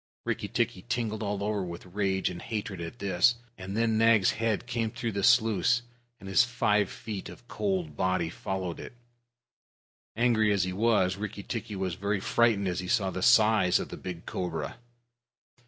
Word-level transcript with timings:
Rikki 0.25 0.47
tikki 0.47 0.83
tingled 0.89 1.21
all 1.21 1.43
over 1.43 1.63
with 1.63 1.85
rage 1.85 2.31
and 2.31 2.41
hatred 2.41 2.81
at 2.81 2.97
this, 2.97 3.35
and 3.55 3.77
then 3.77 3.99
Nag's 3.99 4.31
head 4.31 4.65
came 4.65 4.89
through 4.89 5.11
the 5.11 5.21
sluice, 5.21 5.83
and 6.19 6.27
his 6.27 6.43
five 6.43 6.89
feet 6.89 7.29
of 7.29 7.47
cold 7.47 7.95
body 7.95 8.27
followed 8.31 8.79
it. 8.79 8.93
Angry 10.15 10.51
as 10.51 10.63
he 10.63 10.73
was, 10.73 11.17
Rikki 11.17 11.43
tikki 11.43 11.75
was 11.75 11.93
very 11.93 12.19
frightened 12.19 12.67
as 12.67 12.79
he 12.79 12.87
saw 12.87 13.11
the 13.11 13.21
size 13.21 13.79
of 13.79 13.89
the 13.89 13.95
big 13.97 14.25
cobra. 14.25 14.79